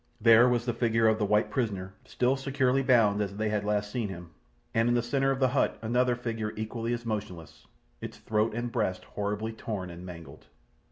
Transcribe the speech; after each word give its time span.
There 0.19 0.49
was 0.49 0.65
the 0.65 0.73
figure 0.73 1.07
of 1.07 1.19
the 1.19 1.27
white 1.27 1.51
prisoner 1.51 1.93
still 2.05 2.35
securely 2.35 2.81
bound 2.81 3.21
as 3.21 3.37
they 3.37 3.49
had 3.49 3.63
last 3.63 3.91
seen 3.91 4.09
him, 4.09 4.31
and 4.73 4.89
in 4.89 4.95
the 4.95 5.03
centre 5.03 5.29
of 5.29 5.39
the 5.39 5.49
hut 5.49 5.77
another 5.83 6.15
figure 6.15 6.53
equally 6.55 6.91
as 6.91 7.05
motionless, 7.05 7.67
its 8.01 8.17
throat 8.17 8.55
and 8.55 8.71
breasts 8.71 9.05
horribly 9.13 9.53
torn 9.53 9.91
and 9.91 10.03
mangled. 10.03 10.47